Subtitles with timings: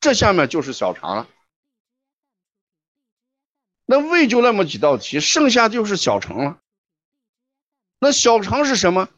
[0.00, 1.28] 这下面就是小肠了。
[3.84, 6.60] 那胃就那么几道题，剩下就是小肠了。
[7.98, 9.08] 那小肠是什么？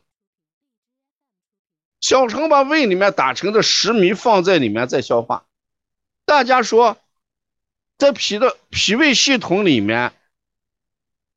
[2.01, 5.45] 小肠把胃里面打成的食糜放在里面再消化。
[6.25, 6.97] 大家说，
[7.99, 10.15] 在脾的脾胃系统里面，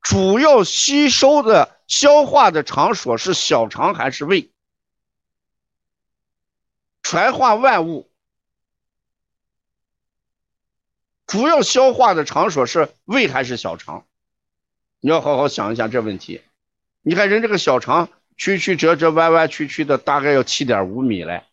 [0.00, 4.50] 主要吸收的、消化的场所是小肠还是胃？
[7.02, 8.10] 传化万物。
[11.26, 14.06] 主要消化的场所是胃还是小肠？
[15.00, 16.40] 你要好好想一下这问题。
[17.02, 21.44] 你看人这个小肠曲曲折折、弯弯曲曲的，大概要七点五米嘞。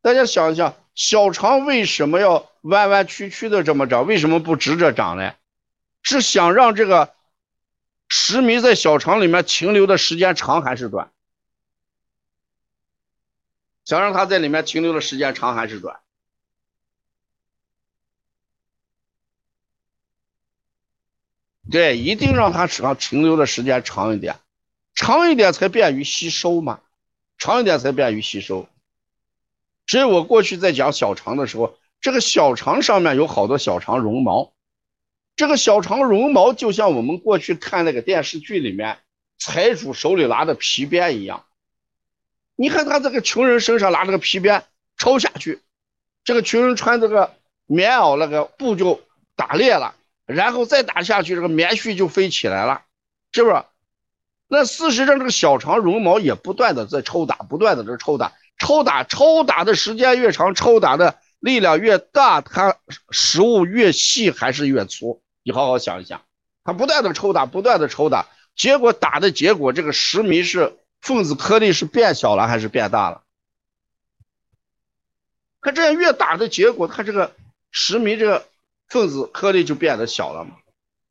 [0.00, 4.06] 大家想一想，小肠为什么要弯弯曲曲的这么长？
[4.06, 5.34] 为什么不直着长呢？
[6.02, 7.14] 是想让这个
[8.08, 11.10] 食糜在小肠里面停留的时间长还是短？
[13.84, 16.00] 想让它在里面停留的时间长还是短？
[21.72, 24.36] 对，一定让它长停留的时间长一点，
[24.94, 26.80] 长一点才便于吸收嘛，
[27.38, 28.68] 长一点才便于吸收。
[29.86, 34.52] 所以我过去在讲小肠的时候，这个小肠上面有好多小肠绒毛，
[35.34, 38.98] 这个小肠绒毛就像我们过去看那个电视剧里面
[39.38, 41.46] 财主手里拿的皮鞭一样。
[42.54, 44.62] 你看他这个穷人身上拿这个皮鞭
[44.98, 45.62] 抽下去，
[46.22, 47.34] 这个穷人穿这个
[47.64, 49.00] 棉袄那个布就
[49.36, 49.96] 打裂了。
[50.34, 52.82] 然后再打下去，这个棉絮就飞起来了，
[53.32, 53.64] 是不是？
[54.48, 62.76] 那事实上，这个小肠绒毛也不断的在抽打，不断的在抽打，抽打，抽打的时间越长，抽打的力量越大，它
[63.10, 65.22] 食物越细还是越粗？
[65.42, 66.20] 你好好想一想，
[66.64, 73.22] 它不断的抽打，不断的抽打，结果打的结果，这个食糜是分子颗粒是变小了还是变大了？
[75.62, 77.34] 它这样越打的结果，它这个
[77.70, 78.46] 食糜这个。
[78.92, 80.58] 分子颗粒就变得小了嘛，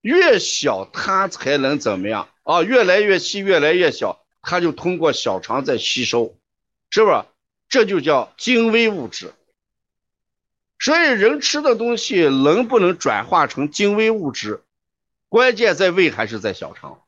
[0.02, 2.62] 越小它才能怎么样啊？
[2.62, 6.38] 越来越细，越来越小，它就通过小肠在吸收，
[6.92, 7.26] 是不是？
[7.70, 9.34] 这就叫精微物质。
[10.78, 14.62] 所以人吃的东西能不能转化成精微物质，
[15.28, 17.02] 关键在胃还是在小肠？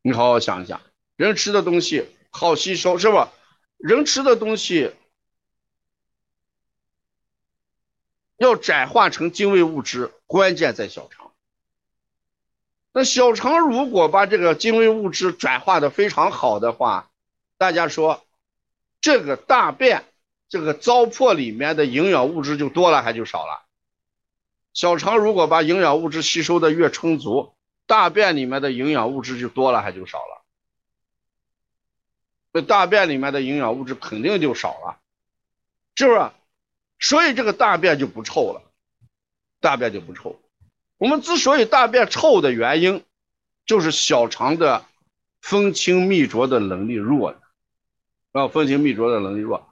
[0.00, 0.80] 你好好想一想，
[1.16, 3.30] 人吃的东西好吸收，是吧？
[3.76, 4.94] 人吃的东西。
[8.40, 11.30] 要转化成精微物质，关键在小肠。
[12.90, 17.10] 那小肠如果把这个精微物质转化的非常好的话，
[17.58, 18.24] 大家说，
[19.02, 20.06] 这个大便
[20.48, 23.66] 这个糟粕里面的营养物质就多了还就少了？
[24.72, 27.52] 小肠如果把营养物质吸收的越充足，
[27.84, 30.40] 大便里面的营养物质就多了还就少了？
[32.52, 34.98] 那大便里面的营养物质肯定就少了，
[35.94, 36.30] 是不是？
[37.00, 38.62] 所以这个大便就不臭了，
[39.58, 40.38] 大便就不臭。
[40.98, 43.02] 我们之所以大便臭的原因，
[43.64, 44.84] 就是小肠的
[45.40, 47.40] 分清泌浊的能力弱了
[48.32, 49.66] 啊，分清泌浊的能力弱，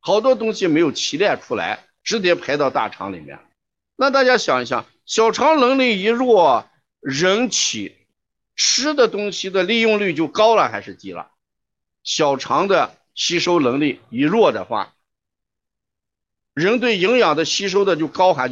[0.00, 3.38] 好多东西没有提炼出来，直接排到大肠里面。
[3.94, 6.68] 那大家想一想，小肠能力一弱，
[6.98, 7.94] 人体
[8.56, 11.30] 吃的东西的利用率就高了还是低了？
[12.02, 14.93] 小肠的吸收能力一弱的话。
[16.54, 18.48] 人对营养的吸收的就高还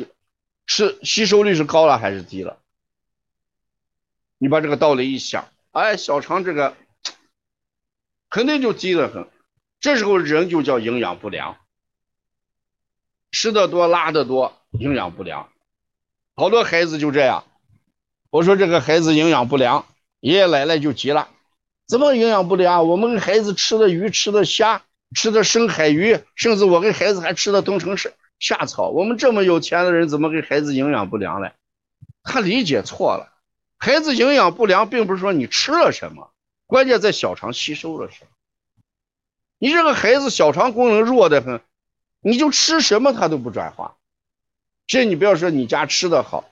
[0.66, 2.58] 是吸收率是高了还是低了？
[4.38, 6.76] 你把这个道理一想，哎，小肠这个
[8.28, 9.28] 肯定就低得很。
[9.78, 11.58] 这时候人就叫营养不良，
[13.30, 15.48] 吃的多拉的多，营养不良。
[16.34, 17.44] 好多孩子就这样。
[18.30, 19.86] 我说这个孩子营养不良，
[20.18, 21.28] 爷爷奶奶就急了，
[21.86, 22.88] 怎么营养不良？
[22.88, 24.82] 我们孩子吃的鱼吃的虾。
[25.14, 28.88] 吃的深海鱼，甚至我给孩子还吃的冬虫夏夏草。
[28.88, 31.52] 我们这么有钱的人，怎么给孩子营养不良嘞？
[32.22, 33.32] 他理解错了。
[33.78, 36.30] 孩子营养不良，并不是说你吃了什么，
[36.66, 38.28] 关键在小肠吸收了什么。
[39.58, 41.60] 你这个孩子小肠功能弱的很，
[42.20, 43.96] 你就吃什么他都不转化。
[44.86, 46.50] 这你不要说你家吃的好，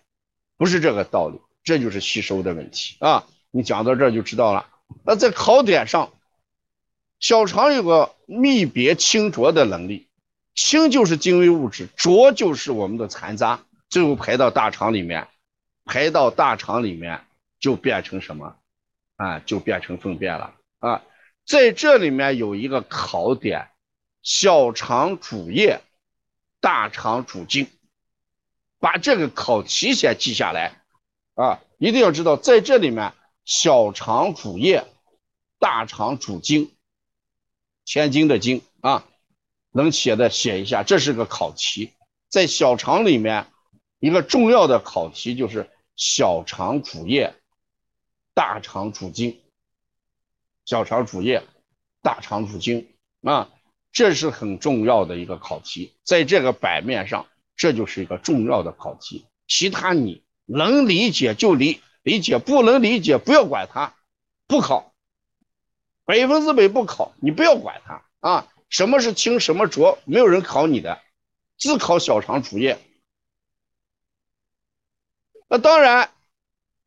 [0.56, 3.26] 不是这个道理，这就是吸收的问题啊。
[3.50, 4.66] 你讲到这就知道了。
[5.04, 6.12] 那在考点上。
[7.20, 10.08] 小肠有个泌别清浊的能力，
[10.54, 15.28] 清就是精微物质，浊就是我们的残渣，最后排到大肠里面，
[15.84, 17.22] 排到大肠里面
[17.60, 18.56] 就变成什么？
[19.16, 21.02] 啊，就变成粪便了啊！
[21.44, 23.68] 在这里面有一个考点：
[24.22, 25.82] 小肠主液，
[26.60, 27.68] 大肠主精。
[28.78, 30.80] 把这个考题先记下来
[31.34, 31.60] 啊！
[31.76, 33.12] 一定要知道，在这里面，
[33.44, 34.86] 小肠主液，
[35.58, 36.72] 大肠主精。
[37.90, 39.04] 千金的金啊，
[39.72, 41.90] 能写的写一下，这是个考题，
[42.28, 43.48] 在小肠里面
[43.98, 47.34] 一个重要的考题就是小肠主液，
[48.32, 49.40] 大肠主精，
[50.64, 51.42] 小肠主液，
[52.00, 52.86] 大肠主精
[53.22, 53.50] 啊，
[53.90, 57.26] 这是很重要的一个考题，在这个版面上，
[57.56, 63.96] 这就是一个重要的考题，其他你能理解就理理解，不能理解不要管它，
[64.46, 64.89] 不考。
[66.10, 68.48] 百分之百不考，你不要管它啊！
[68.68, 71.00] 什么是清，什么浊，没有人考你的，
[71.56, 72.80] 只考小肠主液。
[75.46, 76.10] 那当然，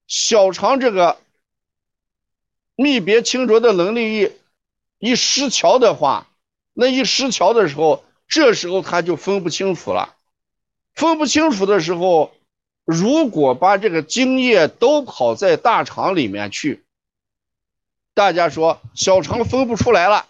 [0.07, 1.21] 小肠这个
[2.75, 4.31] 泌别清浊的能力一
[4.99, 6.27] 一失调的话，
[6.73, 10.17] 那一失调的时候，这时候他就分不清楚了。
[10.93, 12.33] 分不清楚的时候，
[12.83, 16.83] 如果把这个精液都跑在大肠里面去。
[18.13, 20.27] 大家说小肠分不出来了，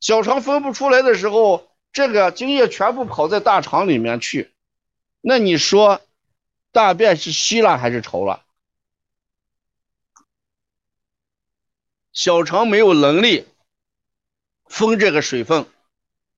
[0.00, 4.50] 小肠分不出来的时候，这个精液全部跑在大肠里面去，
[5.20, 6.00] 那你说
[6.72, 8.42] 大便是稀了还是稠了？
[12.12, 13.46] 小肠没有能力
[14.66, 15.66] 分这个水分，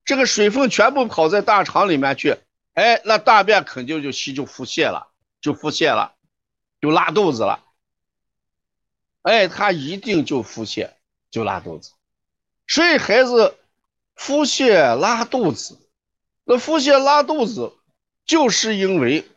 [0.05, 2.37] 这个水分全部跑在大肠里面去，
[2.75, 5.07] 哎，那大便肯定就稀就腹泻了，
[5.41, 6.13] 就腹泻了，
[6.79, 7.64] 就拉肚子了。
[9.25, 10.91] 哎，他一定就腹泻，
[11.31, 11.93] 就拉肚子。
[12.67, 13.57] 所以孩子
[14.13, 15.79] 腹泻拉肚子，
[16.43, 17.73] 那腹泻拉肚子，
[18.27, 19.27] 就是因为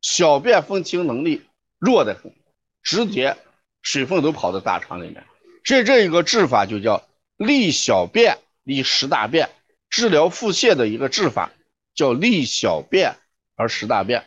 [0.00, 1.46] 小便分清能力
[1.78, 2.34] 弱得很，
[2.82, 3.36] 直接
[3.82, 5.22] 水分都跑到大肠里面。
[5.62, 7.06] 所以这一个治法就叫
[7.36, 9.50] 利小便利食大便，
[9.90, 11.52] 治疗腹泻的一个治法
[11.94, 13.18] 叫利小便
[13.54, 14.26] 而食大便。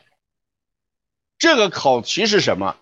[1.39, 2.77] 这个考题是什么？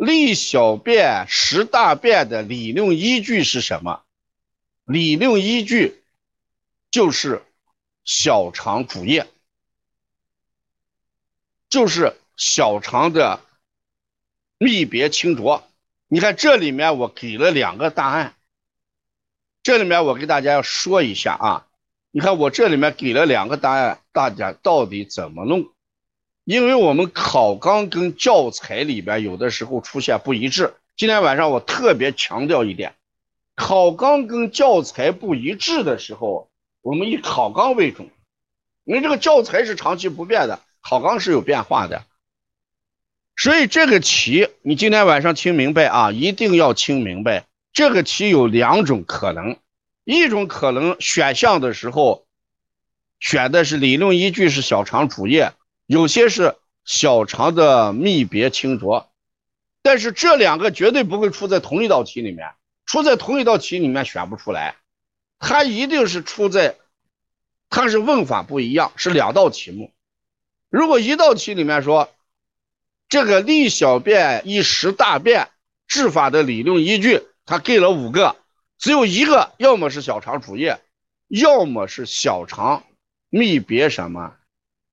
[0.00, 4.02] 利小便食大便的理论依据是什么？
[4.86, 6.02] 理论依据
[6.90, 7.42] 就是
[8.02, 9.28] 小肠主液，
[11.68, 13.40] 就是小肠的
[14.58, 15.68] 泌别清浊。
[16.08, 18.34] 你看这里面我给了两个答案，
[19.62, 21.66] 这里面我给大家要说一下啊。
[22.10, 25.70] 你看我这里面给了两个答案，大家到底怎么弄？
[26.44, 32.94] 因为我们考纲跟教材里边有的时候出现不一致，今天晚上我特别强调一点，
[33.54, 36.48] 考纲跟教材不一致的时候，
[36.82, 38.10] 我们以考纲为准，
[38.84, 42.04] 因为这个教材是长期不变的，考纲是有变化的，
[43.36, 49.56] 所以这个题你今天晚上听明白啊，一定要听明白，这个题有两种可能，
[50.04, 52.26] 一种可能选项的时候
[53.20, 55.52] 选的是理论依据是小肠主液。
[55.90, 56.54] 有些是
[56.84, 59.10] 小肠的泌别清浊，
[59.82, 62.52] 但是这两个绝对不会出在同一道题里面，
[62.86, 64.76] 出在同一道题里面选不出来，
[65.40, 66.76] 它一定是出在，
[67.70, 69.90] 它是问法不一样，是两道题目。
[70.68, 72.08] 如果一道题里面说
[73.08, 75.48] 这个利小便易食大便
[75.88, 78.36] 治法的理论依据，它给了五个，
[78.78, 80.80] 只有一个，要么是小肠主液，
[81.26, 82.84] 要么是小肠
[83.28, 84.36] 泌别什么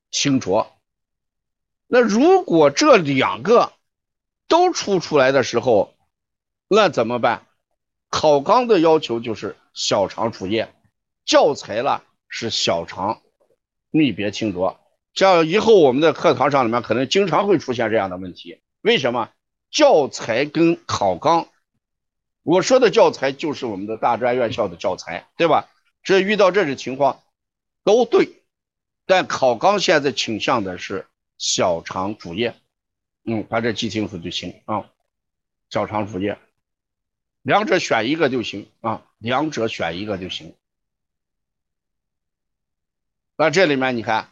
[0.09, 0.73] 清浊。
[1.87, 3.71] 那如果这两个
[4.47, 5.93] 都出出来的时候，
[6.67, 7.45] 那怎么办？
[8.09, 10.73] 考纲的要求就是小肠主液，
[11.25, 13.21] 教材了是小肠
[13.91, 14.79] 泌别清浊。
[15.13, 18.61] 像以后我们的课堂上里面可能经常会出现这样的问题。
[18.81, 19.29] 为什么？
[19.69, 21.47] 教材跟考纲，
[22.43, 25.69] 我说的教材就是我们的大专院校的教材，对吧？
[26.03, 27.21] 这遇到这种情况
[27.83, 28.43] 都对，
[29.05, 31.05] 但考纲现在倾向的是。
[31.37, 32.55] 小肠主液，
[33.23, 34.89] 嗯，把这记清楚就行啊。
[35.69, 36.37] 小肠主液，
[37.41, 40.55] 两者选一个就行啊，两者选一个就行。
[43.35, 44.31] 那这里面你看，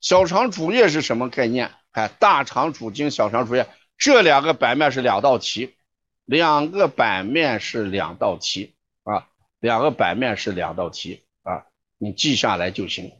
[0.00, 1.70] 小肠主液是什么概念？
[1.92, 5.74] 看大肠主精，小肠主液，这两个版面是两道题，
[6.24, 9.28] 两个版面是两道题啊，
[9.58, 11.66] 两个版面是两道题啊，
[11.98, 13.12] 你记下来就行，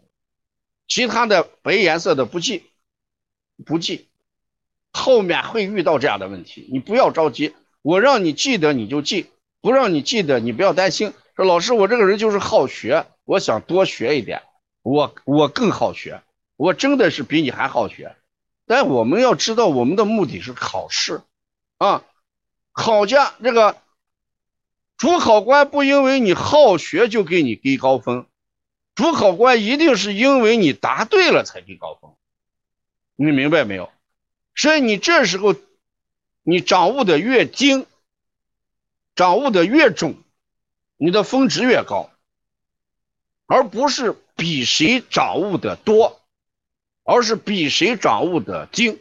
[0.88, 2.69] 其他的白颜色的不记。
[3.64, 4.08] 不记，
[4.92, 7.54] 后面会遇到这样的问题，你不要着急。
[7.82, 9.26] 我让你记得你就记，
[9.60, 11.12] 不让你记得你不要担心。
[11.34, 14.42] 说老师，我这个人就是好学，我想多学一点。
[14.82, 16.22] 我我更好学，
[16.56, 18.16] 我真的是比你还好学。
[18.66, 21.22] 但我们要知道，我们的目的是考试
[21.78, 22.04] 啊。
[22.72, 23.76] 考家这个
[24.96, 28.26] 主考官不因为你好学就给你给高分，
[28.94, 32.10] 主考官一定是因为你答对了才给高分。
[33.22, 33.92] 你明白没有？
[34.54, 35.54] 所以你这时候，
[36.42, 37.84] 你掌握的越精，
[39.14, 40.16] 掌握的越准，
[40.96, 42.10] 你的峰值越高，
[43.44, 46.22] 而不是比谁掌握的多，
[47.04, 48.98] 而是比谁掌握的精。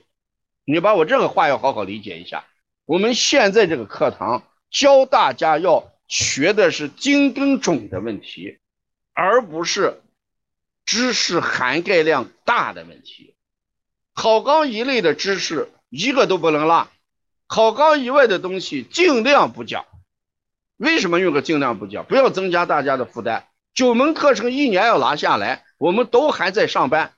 [0.66, 2.46] 你把我这个话要好好理解一下。
[2.84, 8.60] 我们现在这个课堂教大家要学的是精跟种的问题，
[9.14, 10.02] 而不是
[10.84, 13.34] 知识涵盖量大的问题。
[14.20, 16.90] 考纲一类的知识一个都不能落，
[17.48, 19.86] 考纲以外的东西尽量不讲。
[20.76, 22.04] 为什么用个尽量不讲？
[22.04, 23.48] 不要增加大家的负担。
[23.74, 27.14] 九门课程一年要拿下来，我们都还在上班，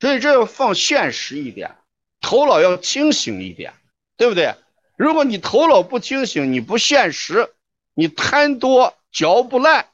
[0.00, 1.76] 所以这要放现实一点。
[2.22, 3.74] 头脑要清醒一点，
[4.16, 4.54] 对不对？
[4.96, 7.52] 如果你头脑不清醒，你不现实，
[7.92, 9.86] 你贪多嚼不烂，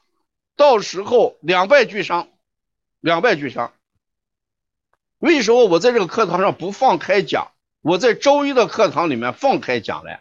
[0.55, 2.29] 到时候两败俱伤，
[3.01, 3.73] 两败俱伤。
[5.21, 7.51] 为什么我在这个课堂上不放开讲？
[7.81, 10.19] 我在周一的课堂里面放开讲嘞，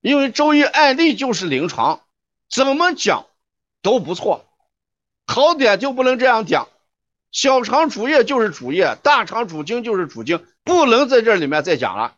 [0.00, 2.00] 因为周一案例就是临床，
[2.48, 3.26] 怎么讲
[3.82, 4.46] 都不错。
[5.26, 6.68] 考点就不能这样讲，
[7.32, 10.46] 小肠主叶就是主叶，大肠主经就是主经。
[10.62, 12.14] 不能在这里面再讲了，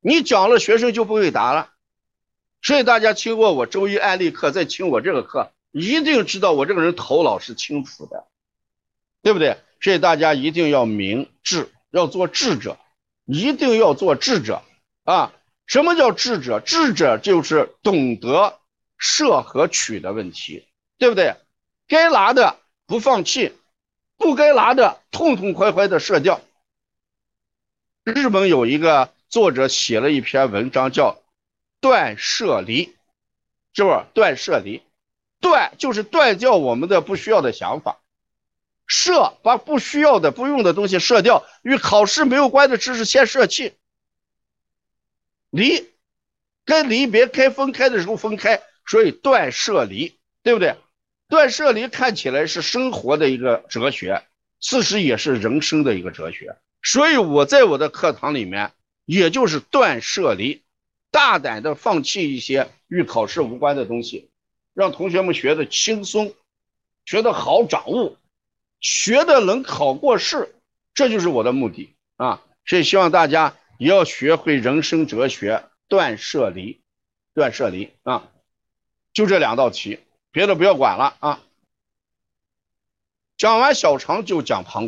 [0.00, 1.70] 你讲了学生就不会答了。
[2.62, 8.26] 所以大家听过我周一案例课，再听我这个课，一定知道我这个人头脑是清楚的，
[9.22, 9.58] 对不对？
[9.80, 12.78] 所以大家一定要明智，要做智者，
[13.24, 14.62] 一定要做智者
[15.04, 15.32] 啊！
[15.66, 16.60] 什么叫智者？
[16.60, 18.58] 智者就是懂得
[18.96, 20.66] 舍和取的问题，
[20.96, 21.36] 对不对？
[21.86, 23.52] 该拿的不放弃，
[24.16, 26.40] 不该拿的痛痛快快的舍掉。
[28.04, 31.22] 日本有一个作者写了一篇文章，叫
[31.80, 32.96] “断舍离”，
[33.74, 34.04] 是不是？
[34.14, 34.82] 断舍离，
[35.40, 38.00] 断就是断掉我们的不需要的想法，
[38.88, 43.74] 舍把不需要的、不用的东西舍掉，与考试没有关的知识先舍弃。
[45.50, 45.88] 离，
[46.64, 50.74] 该离别、该分开的时候分开，所以断舍离，对不对？
[51.28, 54.24] 断舍离看起来是生活的一个哲学，
[54.60, 56.56] 事实也是人生的一个哲学。
[56.82, 58.72] 所以我在我的课堂里面，
[59.04, 60.62] 也就是断舍离，
[61.10, 64.30] 大胆的放弃一些与考试无关的东西，
[64.72, 66.34] 让同学们学的轻松，
[67.04, 68.16] 学的好掌握，
[68.80, 70.54] 学的能考过试，
[70.94, 72.42] 这就是我的目的啊！
[72.64, 76.80] 所以希望大家也要学会人生哲学，断舍离，
[77.34, 78.28] 断舍离啊！
[79.12, 79.98] 就这两道题，
[80.30, 81.40] 别的不要管了啊！
[83.36, 84.86] 讲完小肠就讲膀胱。